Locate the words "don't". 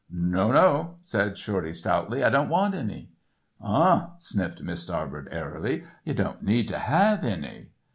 2.31-2.49, 6.15-6.41